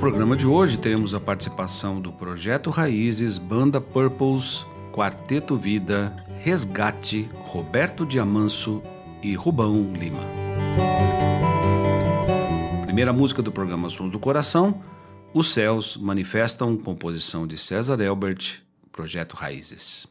[0.00, 8.06] Programa de hoje teremos a participação do Projeto Raízes, Banda Purples, Quarteto Vida, Resgate, Roberto
[8.06, 8.82] Diamanso
[9.22, 10.22] e Rubão Lima.
[12.86, 14.82] Primeira música do programa Sons do Coração,
[15.34, 20.08] Os Céus Manifestam, composição de César Elbert, Projeto Raízes.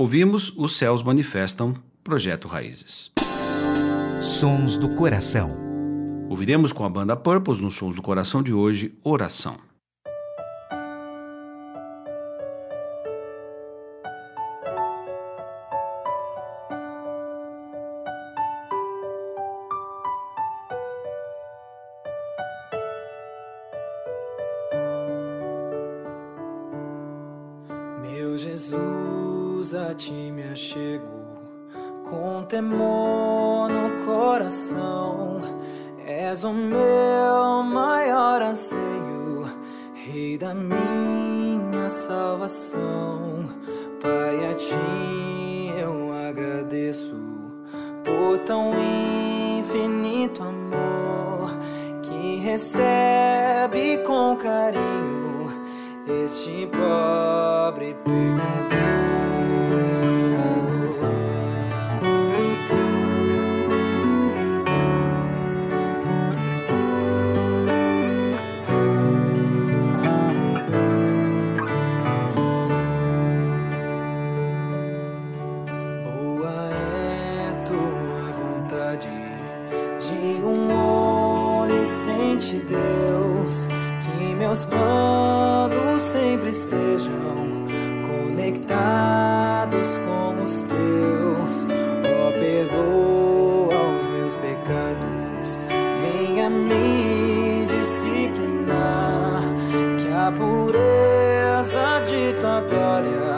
[0.00, 3.12] Ouvimos Os Céus Manifestam, Projeto Raízes.
[4.18, 5.50] Sons do coração.
[6.26, 9.58] Ouviremos com a banda Purpose nos Sons do Coração de hoje, Oração.
[28.00, 31.04] Meu Jesus, a ti me achego
[32.08, 35.42] com temor no coração.
[36.06, 39.44] És o meu maior anseio,
[39.94, 43.50] Rei da minha salvação.
[44.00, 47.14] Pai, a ti eu agradeço
[48.02, 48.72] por tão
[49.58, 51.50] infinito amor
[52.02, 55.52] que recebe com carinho
[56.24, 59.19] este pobre pecador.
[81.80, 83.66] Onisciente Deus,
[84.02, 87.66] que meus planos sempre estejam
[88.06, 91.66] conectados com os teus.
[92.04, 95.64] Ó, perdoa os meus pecados,
[96.02, 99.42] venha me disciplinar,
[100.00, 103.29] que a pureza de tua glória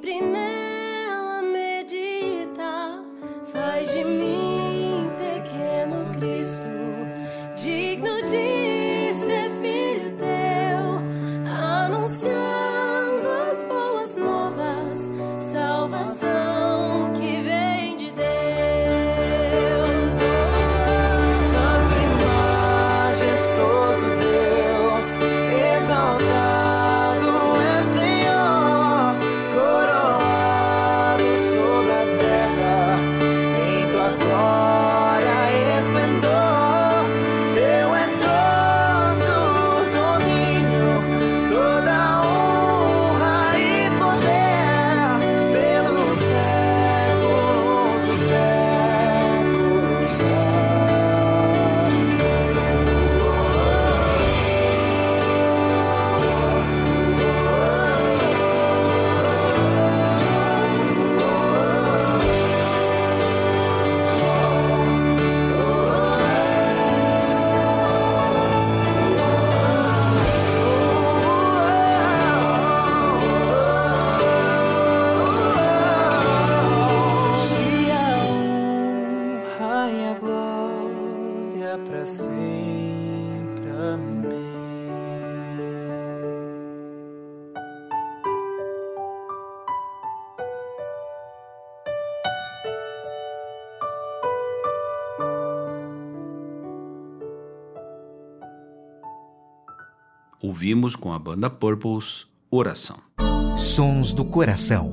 [0.00, 3.04] sempre nela meditar.
[3.52, 4.39] Faz de mim
[100.50, 102.98] Ouvimos com a banda Purples, Oração.
[103.56, 104.92] Sons do coração.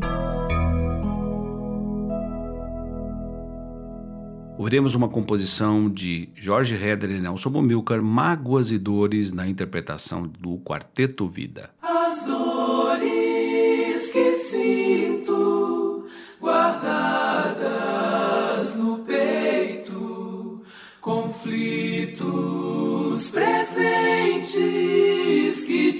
[4.55, 10.59] Ouviremos uma composição de Jorge Heder e Nelson Bomilcar, Mágoas e Dores, na interpretação do
[10.59, 11.71] Quarteto Vida.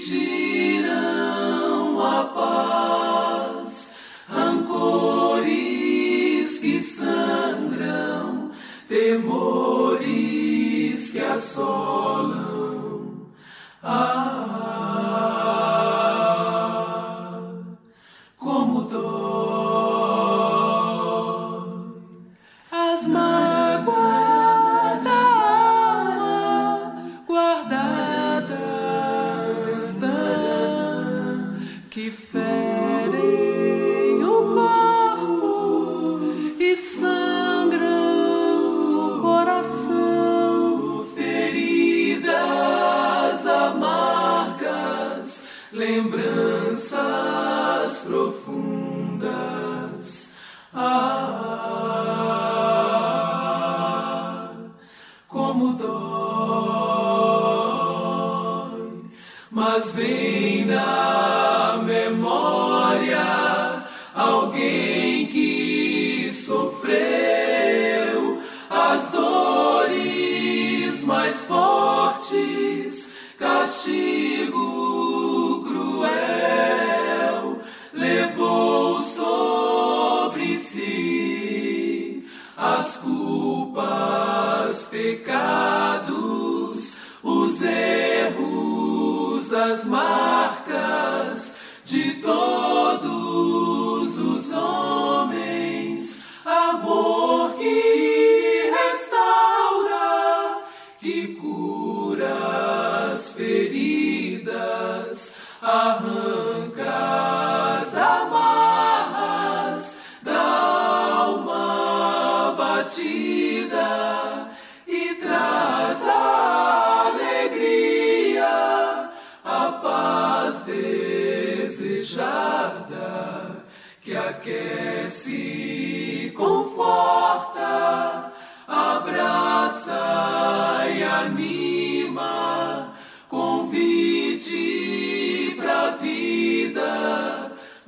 [0.08, 3.92] Tiram a paz,
[4.28, 5.48] rancores
[6.60, 8.50] que sangram,
[8.88, 10.00] temores
[11.10, 13.26] que assolam.
[13.82, 14.17] Ah,
[82.78, 86.06] as culpas, pecados,
[87.24, 90.57] os erros, as marcas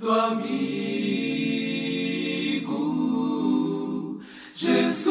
[0.00, 0.40] do amigo
[4.54, 5.10] Jesus.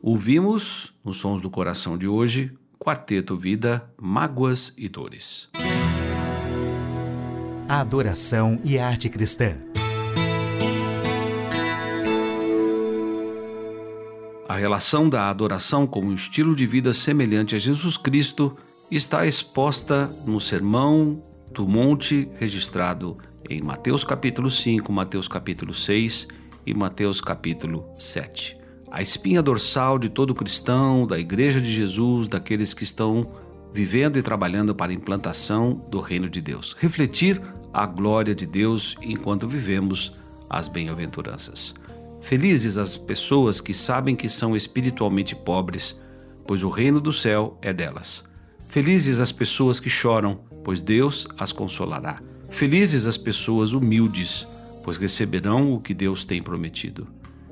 [0.00, 5.50] Ouvimos, nos Sons do Coração de hoje, Quarteto Vida, Mágoas e Dores.
[7.68, 9.56] A adoração e a arte cristã.
[14.54, 18.56] A relação da adoração como um estilo de vida semelhante a Jesus Cristo
[18.88, 21.20] está exposta no Sermão
[21.52, 23.18] do Monte, registrado
[23.50, 26.28] em Mateus capítulo 5, Mateus capítulo 6
[26.64, 28.56] e Mateus capítulo 7.
[28.92, 33.26] A espinha dorsal de todo cristão, da Igreja de Jesus, daqueles que estão
[33.72, 36.76] vivendo e trabalhando para a implantação do reino de Deus.
[36.78, 37.42] Refletir
[37.72, 40.12] a glória de Deus enquanto vivemos
[40.48, 41.74] as bem-aventuranças.
[42.24, 46.00] Felizes as pessoas que sabem que são espiritualmente pobres,
[46.46, 48.24] pois o reino do céu é delas.
[48.66, 52.22] Felizes as pessoas que choram, pois Deus as consolará.
[52.48, 54.46] Felizes as pessoas humildes,
[54.82, 57.06] pois receberão o que Deus tem prometido.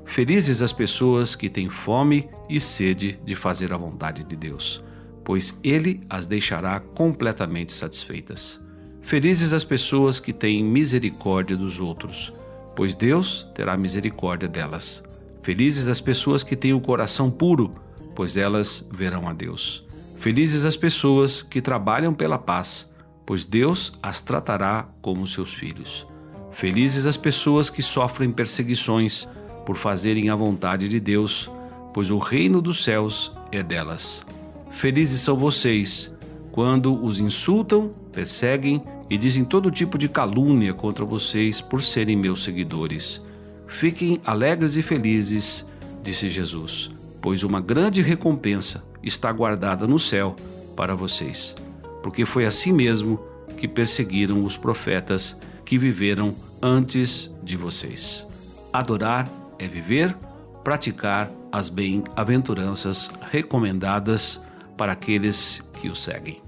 [0.05, 4.83] Felizes as pessoas que têm fome e sede de fazer a vontade de Deus,
[5.23, 8.59] pois Ele as deixará completamente satisfeitas.
[9.03, 12.33] Felizes as pessoas que têm misericórdia dos outros,
[12.75, 15.03] pois Deus terá misericórdia delas.
[15.41, 17.75] Felizes as pessoas que têm o coração puro,
[18.15, 19.83] pois elas verão a Deus.
[20.15, 22.89] Felizes as pessoas que trabalham pela paz,
[23.25, 26.07] pois Deus as tratará como seus filhos.
[26.51, 29.27] Felizes as pessoas que sofrem perseguições
[29.65, 31.49] por fazerem a vontade de Deus,
[31.93, 34.23] pois o reino dos céus é delas.
[34.71, 36.13] Felizes são vocês
[36.51, 42.43] quando os insultam, perseguem e dizem todo tipo de calúnia contra vocês por serem meus
[42.43, 43.21] seguidores.
[43.67, 45.65] Fiquem alegres e felizes,
[46.01, 46.91] disse Jesus,
[47.21, 50.35] pois uma grande recompensa está guardada no céu
[50.75, 51.55] para vocês.
[52.01, 53.19] Porque foi assim mesmo
[53.57, 58.27] que perseguiram os profetas que viveram antes de vocês.
[58.71, 59.27] Adorar
[59.59, 60.15] é viver,
[60.63, 64.41] praticar as bem-aventuranças recomendadas
[64.75, 66.41] para aqueles que o seguem.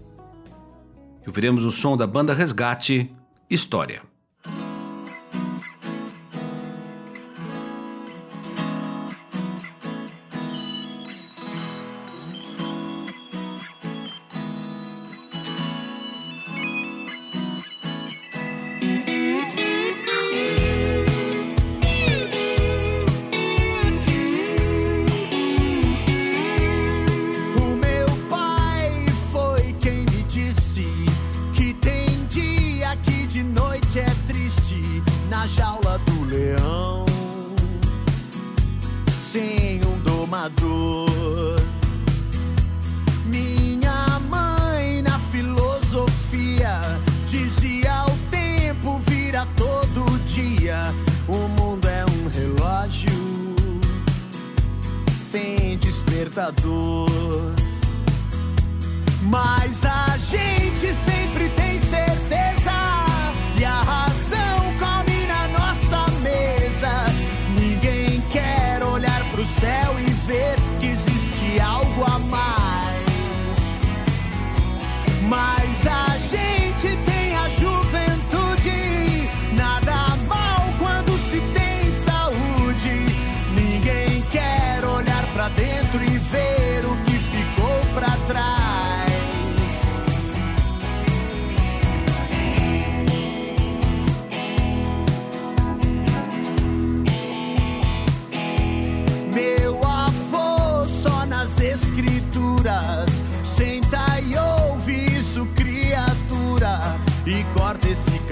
[1.25, 3.12] E ouviremos o som da banda Resgate,
[3.50, 4.03] História.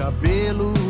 [0.03, 0.82] cabelo.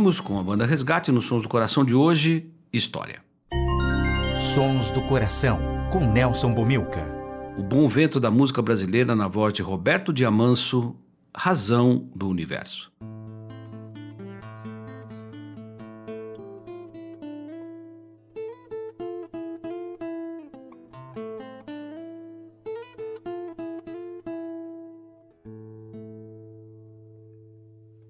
[0.00, 3.22] ouvimos com a banda Resgate nos Sons do Coração de hoje, História.
[4.54, 5.58] Sons do Coração,
[5.92, 7.04] com Nelson Bomilca.
[7.58, 10.96] O bom vento da música brasileira na voz de Roberto Diamanso,
[11.36, 12.90] Razão do Universo.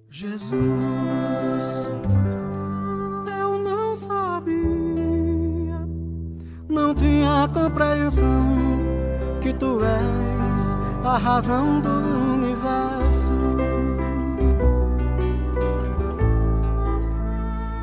[0.08, 1.29] Jesus
[3.40, 5.80] eu não sabia.
[6.68, 8.46] Não tinha compreensão
[9.40, 11.90] que tu és a razão do
[12.34, 13.32] universo.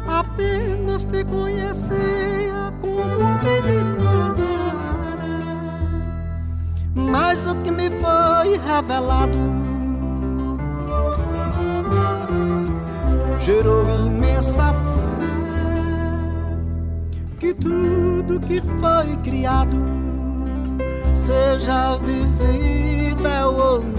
[0.07, 4.47] Apenas te conhecia como perigosa.
[6.95, 9.66] Mas o que me foi revelado
[13.47, 15.07] gerou imensa fé.
[17.39, 19.77] Que tudo que foi criado
[21.15, 23.96] seja visível ou não.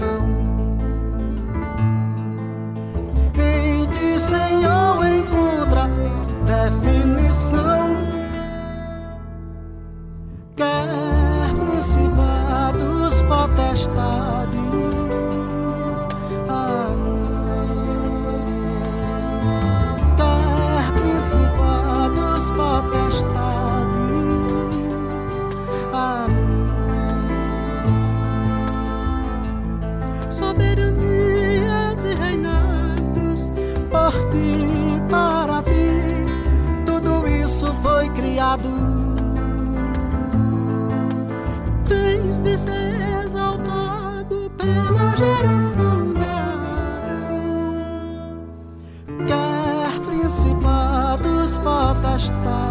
[52.29, 52.68] lost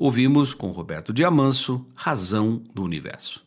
[0.00, 3.44] Ouvimos com Roberto Diamanso Razão do Universo.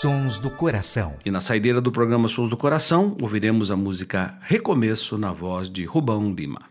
[0.00, 1.14] Sons do Coração.
[1.24, 5.84] E na saideira do programa Sons do Coração, ouviremos a música Recomeço na voz de
[5.84, 6.62] Rubão Lima.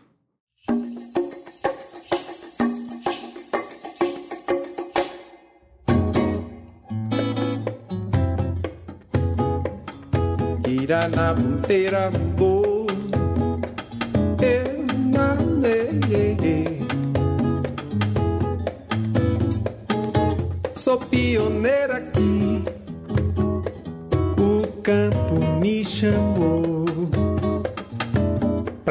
[10.68, 11.62] Iranambo,
[12.42, 12.51] Sou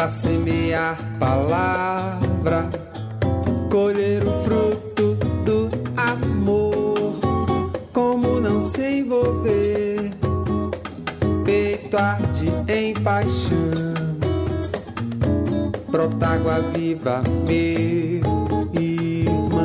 [0.02, 2.68] pra semear palavra,
[3.70, 5.14] colher o fruto
[5.46, 7.14] do amor.
[7.94, 10.10] Como não se envolver?
[11.46, 13.94] peito arde em paixão.
[15.88, 19.62] Brota água viva, meu irmão.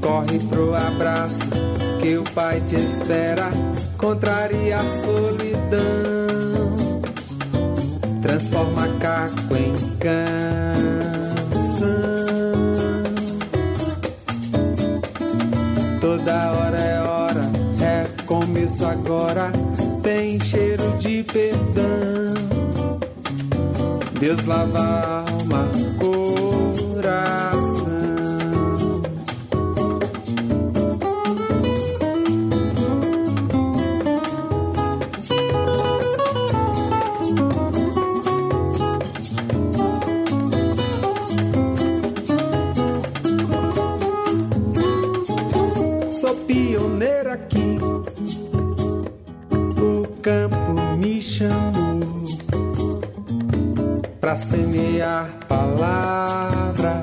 [0.00, 1.48] Corre pro abraço
[2.00, 3.50] que o pai te espera.
[3.98, 6.19] Contraria a solidão.
[8.40, 10.30] Transforma caco em canção.
[16.00, 17.50] Toda hora é hora,
[17.82, 19.52] é começo agora.
[20.02, 22.32] Tem cheiro de perdão.
[24.18, 25.68] Deus lava a alma,
[54.40, 57.02] semear palavra,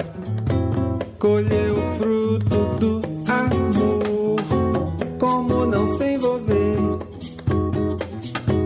[1.20, 4.36] colher o fruto do amor.
[5.20, 6.78] Como não se envolver?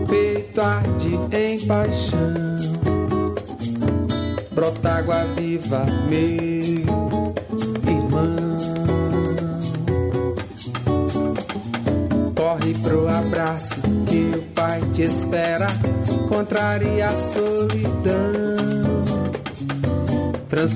[0.08, 2.42] Peito arde em paixão.
[4.52, 7.34] Brota água viva, meu
[7.86, 8.58] irmão.
[12.34, 15.68] Corre pro abraço que o pai te espera.
[16.28, 18.21] Contraria a solidão.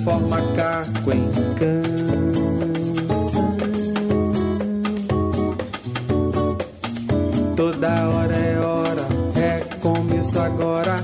[0.07, 1.97] Transforma caco em canção.
[7.57, 11.03] Toda hora é hora, é começo agora.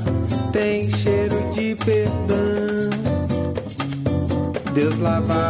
[0.52, 2.90] Tem cheiro de perdão.
[4.72, 5.41] Deus lava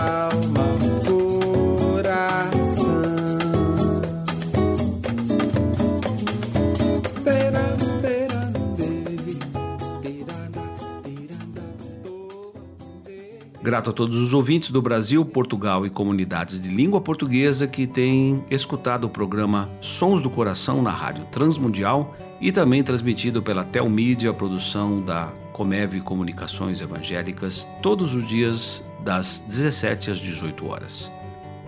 [13.83, 18.45] Grato a todos os ouvintes do Brasil, Portugal e comunidades de língua portuguesa que têm
[18.49, 25.03] escutado o programa Sons do Coração na Rádio Transmundial e também transmitido pela Telmídia, produção
[25.03, 31.11] da Comeve Comunicações Evangélicas, todos os dias das 17 às 18 horas.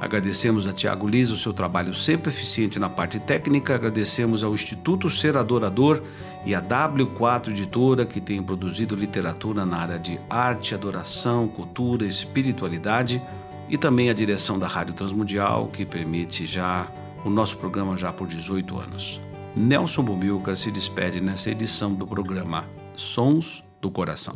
[0.05, 5.09] Agradecemos a Tiago Liz o seu trabalho sempre eficiente na parte técnica, agradecemos ao Instituto
[5.09, 6.03] Ser Adorador
[6.45, 13.23] e a W4 Editora, que tem produzido literatura na área de arte, adoração, cultura, espiritualidade,
[13.67, 16.87] e também a direção da Rádio Transmundial, que permite já
[17.25, 19.23] o nosso programa já por 18 anos.
[19.57, 24.35] Nelson Bumilcar se despede nessa edição do programa Sons do Coração.